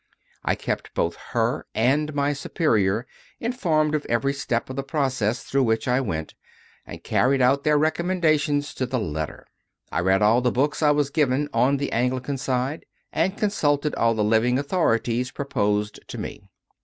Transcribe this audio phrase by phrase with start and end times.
[0.43, 3.05] I kept both her and my Superior
[3.39, 6.33] informed of every step of the process through which I went,
[6.87, 9.45] and carried out their recommendations to the letter;
[9.91, 14.15] I read all the books I was given on the Anglican side, and consulted all
[14.15, 16.49] the living authorities proposed to me.